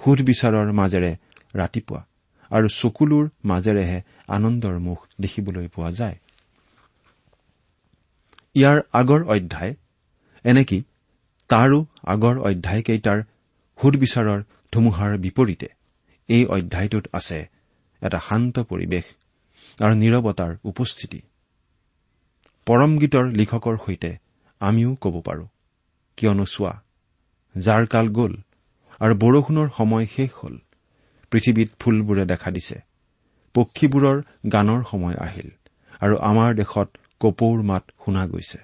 [0.00, 1.12] সুধ বিচাৰৰ মাজেৰে
[1.54, 2.00] ৰাতিপুৱা
[2.50, 6.16] আৰু চকুলোৰ মাজেৰেহে আনন্দৰ মুখ দেখিবলৈ পোৱা যায়।
[8.56, 9.72] ইয়াৰ আগৰ অধ্যায়
[10.44, 10.78] এনেকি
[11.50, 11.78] তাৰো
[12.12, 13.18] আগৰ অধ্যায়কেইটাৰ
[13.78, 14.40] সুদবিচাৰৰ
[14.72, 15.68] ধুমুহাৰ বিপৰীতে
[16.28, 17.38] এই অধ্যায়টোত আছে
[18.02, 19.06] এটা শান্ত পৰিৱেশ
[19.78, 21.20] আৰু নিৰৱতাৰ উপস্থিতি।
[22.66, 24.10] পৰম গীতৰ লিখকৰ সৈতে
[24.60, 25.44] আমিও ক'ব পাৰো
[26.18, 26.74] কিয়নো চোৱা
[27.54, 28.34] যাৰ কাল গ'ল
[29.00, 30.54] আৰু বৰষুণৰ সময় শেষ হ'ল
[31.32, 32.76] পৃথিৱীত ফুলবোৰে দেখা দিছে
[33.54, 34.16] পক্ষীবোৰৰ
[34.52, 35.48] গানৰ সময় আহিল
[36.00, 36.88] আৰু আমাৰ দেশত
[37.20, 38.58] কপৌৰ মাত শুনা গৈছে।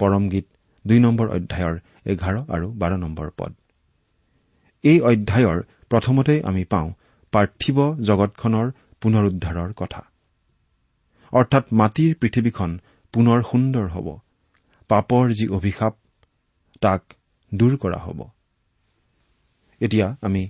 [0.00, 0.46] পৰম গীত
[0.86, 3.52] দুই নম্বৰ অধ্যায়ৰ এঘাৰ আৰু বাৰ নম্বৰ পদ।
[4.84, 6.88] এই অধ্যায়ৰ প্ৰথমতে আমি পাওঁ
[7.32, 8.66] পাৰ্থিৱ জগতখনৰ
[9.00, 10.02] পুনৰুদ্ধাৰৰ কথা।
[11.32, 12.70] অৰ্থাৎ মাটিৰ পৃথিৱীখন
[13.14, 14.08] পুনৰ সুন্দৰ হ'ব।
[14.88, 15.94] পাপৰ যি অভিশাপ
[16.80, 17.02] তাক
[17.54, 18.20] দূৰ কৰা হ'ব।
[19.80, 20.42] এতিয়া আমি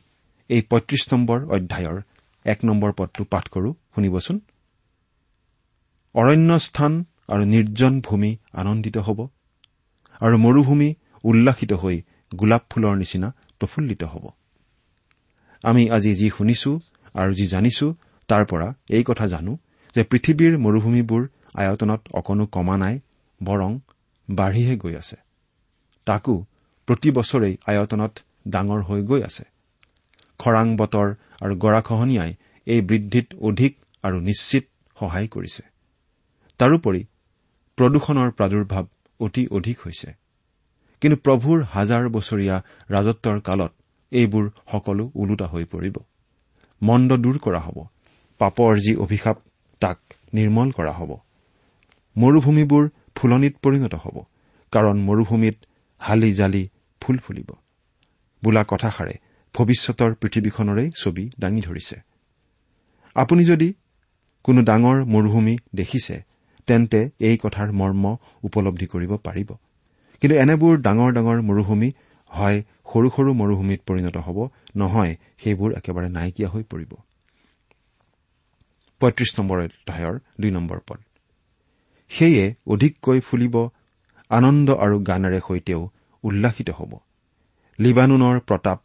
[0.50, 2.02] এই পঁয়ত্ৰিশ নম্বৰ অধ্যায়ৰ
[2.44, 4.40] এক নম্বৰ পদটো পাঠ কৰো। শুনিবচোন।
[6.14, 6.92] অৰণ্য স্থান
[7.28, 9.18] আৰু নিৰ্জন ভূমি আনন্দিত হ'ব
[10.20, 10.88] আৰু মৰুভূমি
[11.24, 11.96] উল্লাসিত হৈ
[12.34, 13.28] গোলাপ ফুলৰ নিচিনা
[13.60, 14.24] প্ৰফুল্লিত হ'ব।
[15.64, 16.70] আমি আজি যি শুনিছো
[17.14, 17.86] আৰু যি জানিছো
[18.28, 19.52] তাৰ পৰা এই কথা জানো
[19.94, 21.22] যে পৃথিৱীৰ মৰুভূমিবোৰ
[21.54, 22.94] আয়তনত অকণো কমা নাই
[23.42, 23.70] বৰং
[24.28, 25.16] বাঢ়িহে গৈ আছে।
[26.06, 26.34] তাকো
[26.88, 28.12] প্ৰতি বছৰেই আয়তনত
[28.48, 29.44] ডাঙৰ হৈ গৈ আছে।
[30.38, 31.08] খৰাং বতৰ
[31.40, 32.32] আৰু গৰাখহনীয়াই
[32.66, 33.72] এই বৃদ্ধিত অধিক
[34.04, 34.64] আৰু নিশ্চিত
[34.96, 35.73] সহায় কৰিছে।
[36.60, 37.02] তাৰোপৰি
[37.78, 38.84] প্ৰদূষণৰ প্ৰাদুৰ্ভাৱ
[39.20, 40.08] অতি অধিক হৈছে।
[41.02, 42.56] কিন্তু প্ৰভুৰ হাজাৰ বছৰীয়া
[42.90, 43.72] ৰাজত্বৰ কালত
[44.12, 45.96] এইবোৰ সকলো ওলোটা হৈ পৰিব।
[46.82, 47.78] মন্দ দূৰ কৰা হ'ব।
[48.40, 49.36] পাপৰ যি অভিশাপ
[49.82, 49.98] তাক
[50.34, 51.10] নিৰ্মল কৰা হ'ব।
[52.16, 54.16] মৰুভূমিবোৰ ফুলনিত পৰিণত হ'ব
[54.72, 55.56] কাৰণ মৰুভূমিত
[56.00, 56.68] হালি জালি
[57.00, 57.50] ফুল ফুলিব।
[58.42, 59.14] বোলা কথাষাৰে
[59.54, 61.96] ভৱিষ্যতৰ পৃথিৱীখনৰেই ছবি দাঙি ধৰিছে।
[63.16, 63.68] আপুনি যদি
[64.44, 66.33] কোনো ডাঙৰ মৰুভূমি দেখিছে
[66.68, 68.04] তেন্তে এই কথাৰ মৰ্ম
[68.42, 69.50] উপলব্ধি কৰিব পাৰিব।
[70.22, 71.90] কিন্তু এনেবোৰ ডাঙৰ ডাঙৰ মৰুভূমি
[72.30, 72.58] হয়
[72.92, 74.38] সৰু সৰু মৰুভূমিত পৰিণত হ'ব
[74.76, 76.92] নহয় সেইবোৰ একেবাৰে নাইকিয়া হৈ পৰিব।
[82.10, 83.56] সেয়ে অধিককৈ ফুলিব
[84.30, 85.80] আনন্দ আৰু গানেৰে সৈতেও
[86.24, 86.92] উল্লাসিত হ'ব।
[87.78, 88.78] লিবানুনৰ প্ৰতাপ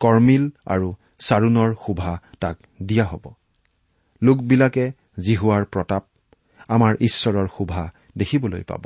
[0.00, 3.24] কৰ্মিল আৰু চাৰুণৰ শোভা তাক দিয়া হ'ব।
[4.22, 4.84] লোকবিলাকে
[5.18, 6.02] জিহুৱাৰ প্ৰতাপ
[6.68, 7.84] আমাৰ ঈশ্বৰৰ শোভা
[8.16, 8.84] দেখিবলৈ পাব।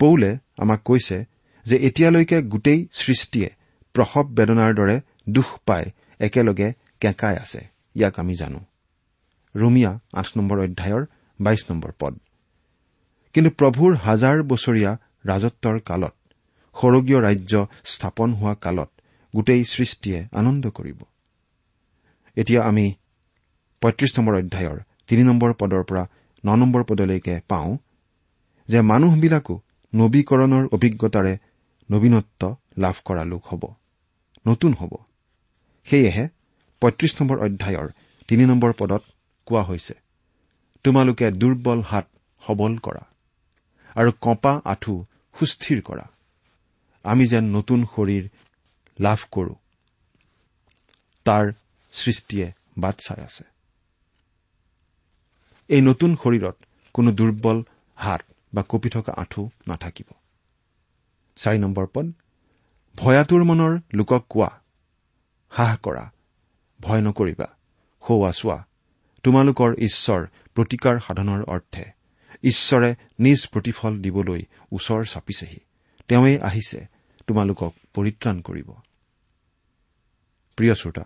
[0.00, 1.18] পৌলে আমাক কৈছে
[1.66, 3.48] যে এতিয়ালৈকে গোটেই সৃষ্টিয়ে
[3.94, 4.96] প্ৰসৱ বেদনাৰ দৰে
[5.28, 5.84] দুখ পাই
[6.20, 6.68] একেলগে
[7.00, 7.60] কেঁকাই আছে
[7.96, 8.60] ইয়াক আমি জানো।
[9.54, 11.02] ৰুমিয়া আঠ নম্বৰ অধ্যায়ৰ
[11.40, 12.14] বাইশ নম্বৰ পদ।
[13.34, 14.92] কিন্তু প্ৰভুৰ হাজাৰ বছৰীয়া
[15.26, 16.14] ৰাজত্বৰ কালত
[16.76, 18.90] সৰগীয় ৰাজ্য স্থাপন হোৱা কালত
[19.36, 21.00] গোটেই সৃষ্টিয়ে আনন্দ কৰিব।
[22.36, 22.86] এতিয়া আমি
[23.82, 26.04] পঁয়ত্ৰিশ নম্বৰ অধ্যায়ৰ তিনি নম্বৰ পদৰ পৰা
[26.44, 27.70] ন নম্বৰ পদলৈকে পাওঁ
[28.68, 29.54] যে মানুহবিলাকো
[29.92, 31.34] নবীকৰণৰ অভিজ্ঞতাৰে
[31.90, 32.42] নবীনত্ব
[32.78, 33.62] লাভ কৰা লোক হ'ব
[34.46, 34.92] নতুন হ'ব।
[35.86, 36.24] সেয়েহে
[36.82, 37.88] পঁয়ত্ৰিশ নম্বৰ অধ্যায়ৰ
[38.28, 39.02] তিনি নম্বৰ পদত
[39.46, 39.94] কোৱা হৈছে
[40.84, 42.06] তোমালোকে দুৰ্বল হাত
[42.42, 43.04] সবল কৰা
[43.96, 44.94] আৰু কঁপা আঁঠু
[45.34, 46.06] সুস্থিৰ কৰা।
[47.04, 48.24] আমি যেন নতুন শৰীৰ
[48.98, 49.54] লাভ কৰো
[51.26, 51.44] তাৰ
[51.92, 52.46] সৃষ্টিয়ে
[52.78, 53.44] বাট চাই আছে।
[55.72, 56.56] এই নতুন শৰীৰত
[56.94, 57.58] কোনো দুৰ্বল
[57.98, 58.22] হাত
[58.54, 60.08] বা কঁপি থকা আঁঠু নাথাকিব।
[61.38, 62.06] চাৰি নম্বৰ পদ
[62.96, 64.50] ভয়াতুৰ মনৰ লোকক কোৱা
[65.52, 66.04] হাস কৰা
[66.80, 67.48] ভয় নকৰিবা
[68.02, 68.58] সৌৱা চোৱা
[69.24, 70.20] তোমালোকৰ ঈশ্বৰ
[70.54, 71.84] প্ৰতিকাৰ সাধনৰ অৰ্থে
[72.44, 74.40] ঈশ্বৰে নিজ প্ৰতিফল দিবলৈ
[74.72, 75.60] ওচৰ চাপিছেহি
[76.08, 76.80] তেওঁৱেই আহিছে
[77.26, 78.68] তোমালোকক পৰিত্ৰাণ কৰিব।
[80.58, 81.04] প্ৰিয় শ্ৰোতা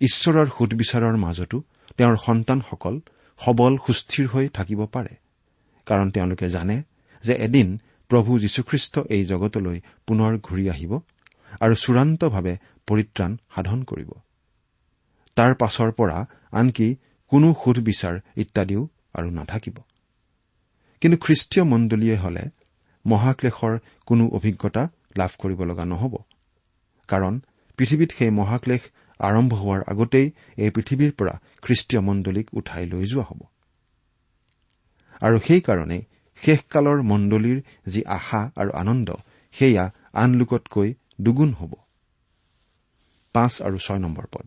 [0.00, 1.58] ঈশ্বৰৰ সুদবিচাৰৰ মাজতো
[1.96, 2.94] তেওঁৰ সন্তানসকল
[3.44, 5.12] সবল সুস্থিৰ হৈ থাকিব পাৰে।
[5.86, 6.76] কাৰণ তেওঁলোকে জানে
[7.24, 7.68] যে এদিন
[8.10, 10.92] প্ৰভু যীশুখ্ৰীষ্ট এই জগতলৈ পুনৰ ঘূৰি আহিব
[11.60, 12.54] আৰু চূড়ান্তভাৱে
[12.86, 14.10] পৰিত্ৰাণ সাধন কৰিব।
[15.36, 16.18] তাৰ পাছৰ পৰা
[16.52, 16.88] আনকি
[17.32, 18.82] কোনো সুধবিচাৰ ইত্যাদিও
[19.14, 19.76] আৰু নাথাকিব।
[21.00, 22.44] কিন্তু খ্ৰীষ্টীয় মণ্ডলীয়ে হলে
[23.06, 24.82] মহাক্লেশৰ কোনো অভিজ্ঞতা
[25.18, 26.14] লাভ কৰিব লগা নহ'ব।
[27.08, 27.40] কাৰণ
[27.78, 28.82] পৃথিৱীত সেই মহাক্লেশ
[29.20, 33.40] আৰম্ভ হোৱাৰ আগতেই এই পৃথিৱীৰ পৰা খ্ৰীষ্টীয় মণ্ডলীক উঠাই লৈ যোৱা হ'ব।
[35.22, 35.98] আৰু সেইকাৰণে
[36.42, 39.08] শেষকালৰ মণ্ডলীৰ যি আশা আৰু আনন্দ
[39.54, 41.72] সেয়া আন লোকতকৈ দুগুণ হ'ব।
[43.34, 44.46] পাঁচ আৰু ছয় নম্বৰ পদ।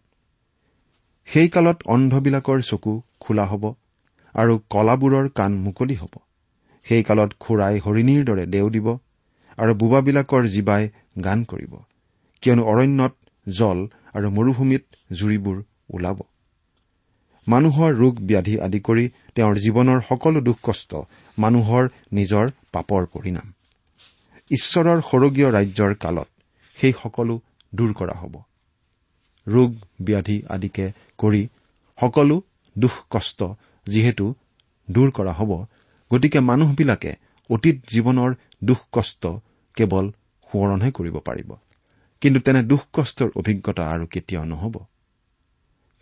[1.27, 3.63] সেই কালত অন্ধবিলাকৰ চকু খোলা হ'ব
[4.35, 6.13] আৰু কলাবোৰৰ কাণ মুকলি হ'ব।
[6.85, 8.87] সেই কালত খুৰাই হৰিণীৰ দৰে দেও দিব
[9.57, 10.83] আৰু বোবাবিলাকৰ জীৱাই
[11.23, 11.73] গান কৰিব।
[12.43, 13.13] কিয়নো অৰণ্যত
[13.47, 13.79] জল
[14.13, 15.57] আৰু মৰুভূমিত জুৰিবোৰ
[15.89, 16.17] ওলাব।
[17.47, 20.91] মানুহৰ ৰোগ ব্যাধি আদি কৰি তেওঁৰ জীৱনৰ সকলো দুখ কষ্ট
[21.37, 23.47] মানুহৰ নিজৰ পাপৰ পৰিণাম।
[24.51, 26.29] ঈশ্বৰৰ সৰগীয় ৰাজ্যৰ কালত
[26.77, 27.35] সেই সকলো
[27.73, 28.35] দূৰ কৰা হ'ব।
[29.47, 29.69] ৰোগ
[30.01, 30.85] ব্যাধি আদিকে
[31.17, 31.41] কৰি
[31.99, 32.37] সকলো
[32.75, 33.39] দুখ কষ্ট
[33.87, 34.25] যিহেতু
[34.87, 35.51] দূৰ কৰা হ'ব
[36.11, 37.11] গতিকে মানুহবিলাকে
[37.49, 38.31] অতীত জীৱনৰ
[38.63, 39.23] দুখ কষ্ট
[39.77, 40.05] কেৱল
[40.47, 41.49] সোঁৱৰণহে কৰিব পাৰিব।
[42.21, 44.75] কিন্তু তেনে দুখ কষ্টৰ অভিজ্ঞতা আৰু কেতিয়াও নহ'ব।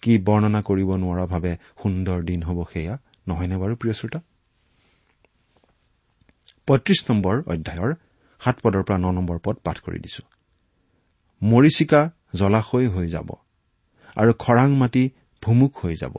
[0.04, 2.96] কি বৰ্ণনা কৰিব নোৱাৰাভাৱে সুন্দৰ দিন হ'ব সেয়া
[3.28, 4.20] নহয়নে বাৰু প্ৰিয় শ্ৰোতা?
[6.68, 7.92] পঁয়ত্ৰিশ নম্বৰ অধ্যায়ৰ
[8.42, 10.24] সাত পদৰ পৰা ন নম্বৰ পদ পাঠ কৰি দিছো।
[11.42, 12.02] মৰিচিকা
[12.36, 13.30] জলাশয় হৈ যাব
[14.16, 15.04] আৰু খৰাং মাটি
[15.44, 16.16] ভুমুক হৈ যাব।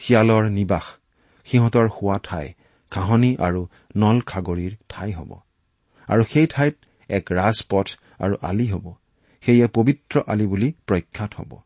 [0.00, 0.86] শিয়ালৰ নিবাস
[1.46, 2.46] সিহঁতৰ শোৱা ঠাই
[2.92, 3.60] ঘাঁহনি আৰু
[3.96, 5.30] নল খাগৰিৰ ঠাই হ'ব।
[6.08, 6.74] আৰু সেই ঠাইত
[7.08, 7.86] এক ৰাজপথ
[8.20, 8.86] আৰু আলি হ'ব।
[9.46, 11.58] সেয়ে পবিত্ৰ আলি বুলি প্ৰখ্যাত হ'ব।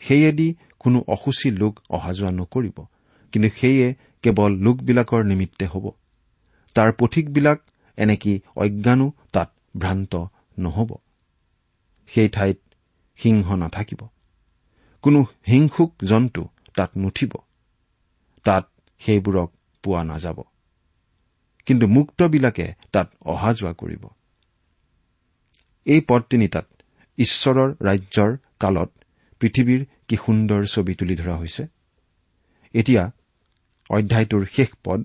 [0.00, 2.84] সেয়েদি কোনো অসুচী লোক অহা যোৱা নকৰিব
[3.32, 5.90] কিন্তু সেয়ে কেৱল লোকবিলাকৰ নিমিত্তে হ'ব।
[6.74, 7.60] তাৰ পথিকবিলাক
[7.96, 10.26] এনেকি অজ্ঞানো তাত ভ্ৰান্ত
[10.58, 10.96] নহ'ব।
[12.08, 12.58] সেই ঠাইত
[13.16, 14.08] সিংহ নাথাকিব।
[15.02, 17.32] কোনো হিংসুক জন্তু তাত নুঠিব।
[18.44, 20.42] তাত সেইবোৰক পোৱা নাযাব।
[21.66, 24.06] কিন্তু মুক্তবিলাকে তাত অহা যোৱা কৰিব।
[25.84, 26.75] এই পদ তিনিটাত
[27.18, 28.90] ঈশ্বৰৰ ৰাজ্যৰ কালত
[29.40, 31.62] পৃথিৱীৰ কি সুন্দৰ ছবি তুলি ধৰা হৈছে?
[32.74, 33.04] এতিয়া
[33.90, 35.00] অধ্যায়টোৰ শেষ পদ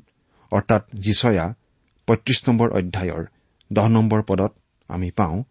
[0.51, 1.45] অৰ্থাৎ যিচয়া
[2.07, 3.23] পঁয়ত্ৰিশ নম্বৰ অধ্যায়ৰ
[3.73, 4.51] দহ নম্বৰ পদত
[4.89, 5.43] আমি পাওঁ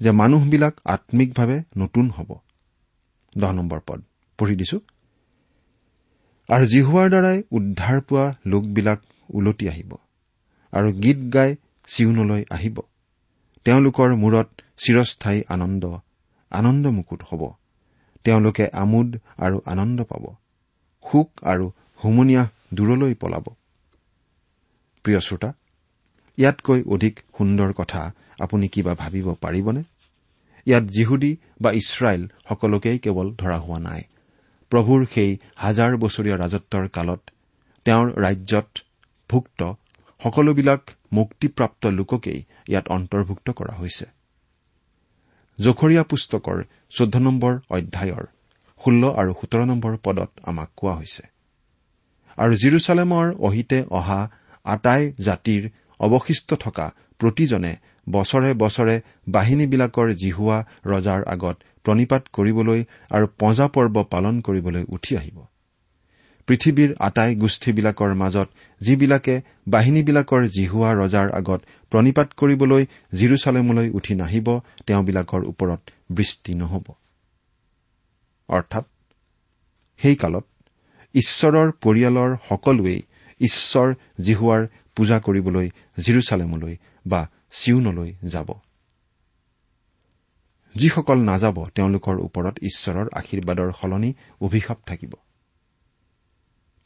[0.00, 2.30] যে মানুহবিলাক আম্মিকভাৱে নতুন হ'ব।
[6.48, 9.00] আৰু জিহুৱাৰ দ্বাৰাই উদ্ধাৰ পোৱা লোকবিলাক
[9.34, 9.92] ওলটি আহিব
[10.72, 11.50] আৰু গীত গাই
[11.86, 12.76] চিউনলৈ আহিব।
[13.66, 14.48] তেওঁলোকৰ মূৰত
[14.82, 15.84] চিৰস্থায়ী আনন্দ
[16.50, 17.42] আনন্দ মুকুট হ'ব।
[18.24, 20.24] তেওঁলোকে আমোদ আৰু আনন্দ পাব।
[21.04, 21.66] সুখ আৰু
[22.04, 23.44] হুমনিয়াহ দূৰলৈ পলাব।
[25.04, 25.50] প্ৰিয় শ্ৰোতা
[26.38, 28.00] ইয়াতকৈ অধিক সুন্দৰ কথা
[28.40, 29.82] আপুনি কিবা ভাবিব পাৰিবনে?
[30.66, 34.02] ইয়াত জিহুদী বা ইছৰাইল সকলোকেই কেৱল ধৰা হোৱা নাই।
[34.72, 37.20] প্ৰভুৰ সেই হাজাৰ বছৰীয়া ৰাজত্বৰ কালত
[37.84, 38.68] তেওঁৰ ৰাজ্যত
[39.30, 39.60] ভুক্ত
[40.20, 40.80] সকলোবিলাক
[41.12, 44.06] মুক্তিপ্ৰাপ্ত লোককেই ইয়াত অন্তৰ্ভুক্ত কৰা হৈছে।
[45.58, 46.58] জখৰীয়া পুস্তকৰ
[46.90, 48.24] চৈধ্য নম্বৰ অধ্যায়ৰ
[48.80, 51.24] ষোল্ল আৰু সোতৰ নম্বৰ পদত আমাক কোৱা হৈছে।
[52.38, 54.20] আৰু জিৰচালেমৰ অহিতে অহা
[54.64, 55.62] আটাই জাতিৰ
[56.00, 56.86] অৱশিষ্ট থকা
[57.18, 57.72] প্ৰতিজনে
[58.10, 58.96] বছৰে বছৰে
[59.28, 65.38] বাহিনীবিলাকৰ জিহুৱা ৰজাৰ আগত প্ৰণিপাত কৰিবলৈ আৰু পঁজা পৰ্ব পালন কৰিবলৈ উঠি আহিব।
[66.48, 68.48] পৃথিৱীৰ আটাই গোষ্ঠীবিলাকৰ মাজত
[68.86, 69.34] যিবিলাকে
[69.68, 71.60] বাহিনীবিলাকৰ জিহুৱা ৰজাৰ আগত
[71.92, 72.82] প্ৰণিপাত কৰিবলৈ
[73.14, 74.48] জিৰচালেমলৈ উঠি নাহিব
[74.86, 75.80] তেওঁবিলাকৰ ওপৰত
[76.12, 76.86] বৃষ্টি নহ'ব।
[78.48, 78.84] অৰ্থাৎ
[80.00, 80.46] সেই কালত
[81.14, 83.00] ঈশ্বৰৰ পৰিয়ালৰ সকলোৱেই
[83.40, 83.88] ঈশ্বৰ
[84.20, 84.62] জিহুৱাৰ
[84.96, 85.66] পূজা কৰিবলৈ
[86.00, 86.74] জিৰচালেমলৈ
[87.06, 87.20] বা
[87.52, 88.48] চিউনলৈ যাব।
[90.74, 95.12] যিসকল নাযাব তেওঁলোকৰ ওপৰত ঈশ্বৰৰ আশীৰ্বাদৰ সলনি অভিশাপ থাকিব।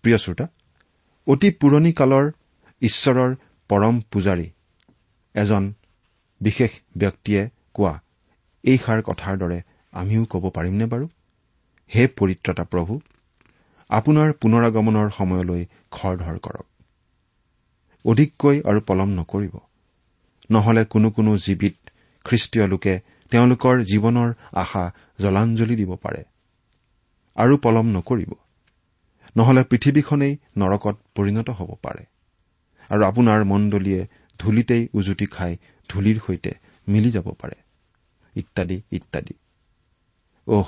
[0.05, 0.47] প্ৰিয় শ্ৰোতা
[1.27, 2.31] অতি পুৰণি কালৰ
[2.83, 3.35] ঈশ্বৰৰ
[3.71, 4.51] পৰম পূজাৰী।
[5.35, 5.73] এজন
[6.41, 7.95] বিশেষ ব্যক্তিয়ে কোৱা
[8.65, 9.59] এইষাৰ কথাৰ দৰে
[9.93, 11.09] আমিও ক'ব পাৰিমনে বাৰু?
[11.91, 13.01] হে পৰিত্ৰতা প্ৰভু
[13.91, 16.67] আপোনাৰ পুনৰাগমনৰ সময়লৈ খৰধৰ কৰক।
[18.05, 19.55] অধিককৈ আৰু পলম নকৰিব।
[20.51, 21.77] নহলে কোনো কোনো জীৱিত
[22.25, 22.95] খ্ৰীষ্টীয় লোকে
[23.33, 24.85] তেওঁলোকৰ জীৱনৰ আশা
[25.21, 26.23] জলাঞ্জলি দিব পাৰে।
[27.37, 28.33] আৰু পলম নকৰিব।
[29.37, 32.05] নহলে পৃথিৱীখনেই নৰকত পৰিণত হ'ব পাৰে।
[32.91, 34.07] আৰু আপোনাৰ মণ্ডলীয়ে
[34.39, 35.57] ধূলিতেই উজুতি খাই
[35.89, 36.53] ধূলিৰ সৈতে
[36.89, 37.55] মিলি যাব পাৰে।
[38.37, 39.35] ইত্যাদি ইত্যাদি।
[40.47, 40.67] অহ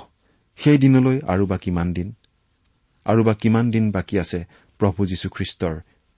[0.57, 2.13] সেই দিনলৈ আৰু বা কিমান দিন?
[3.05, 4.45] আৰু বা কিমান দিন বাকী আছে
[4.79, 5.75] প্ৰভু যীশুখ্ৰীষ্টৰ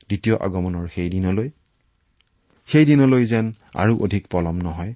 [0.07, 1.49] দ্বিতীয় আগমনৰ সেই দিনলৈ?
[2.67, 4.93] সেই দিনলৈ যেন আৰু অধিক পলম নহয়।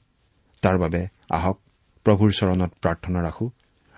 [0.61, 1.59] তাৰ বাবে আহক
[2.03, 3.49] প্ৰভুৰ চৰণত প্ৰাৰ্থনা ৰাখো।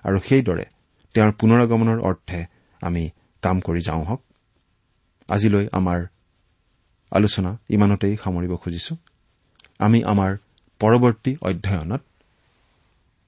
[0.04, 0.66] আৰু সেইদৰে
[1.14, 2.46] তেওঁৰ পুনৰগমনৰ অৰ্থে
[2.82, 3.10] আমি
[3.42, 4.22] কাম কৰি যাওঁ হওক
[5.30, 6.06] আজিলৈ আমাৰ
[7.12, 8.96] আলোচনা ইমানতেই সামৰিব খুজিছো।
[9.80, 10.38] আমি আমাৰ
[10.80, 12.02] পৰৱৰ্তী অধ্যয়নত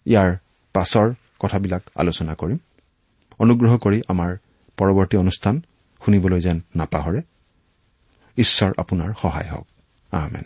[0.06, 0.38] ইয়াৰ
[0.74, 2.58] পাছৰ কথাবিলাক আলোচনা কৰিম।
[3.40, 4.38] অনুগ্ৰহ কৰি আমাৰ
[4.78, 5.62] পৰৱৰ্তী অনুষ্ঠান
[6.06, 7.22] শুনিবলৈ যেন নাপাহৰে।
[8.38, 9.68] ঈশ্বৰ আপোনাৰ সহায় হওক।
[10.12, 10.46] আহমেন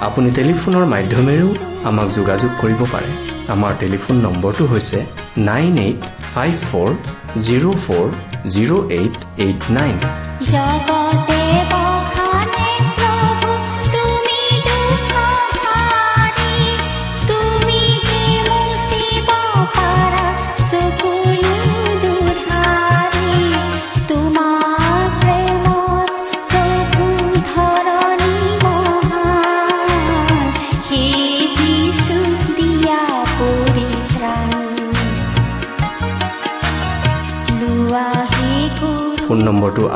[0.00, 1.48] আপুনি টেলিফোনৰ মাধ্যমেৰেও
[1.84, 3.10] আমাক যোগাযোগ কৰিব পাৰে।
[3.48, 4.98] আমাৰ টেলিফোন নম্বৰটো হৈছে
[5.38, 6.00] nine eight
[6.34, 6.90] five four
[7.46, 8.06] zero' four
[8.54, 9.96] zero' eight eight nine.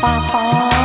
[0.00, 0.75] 爸爸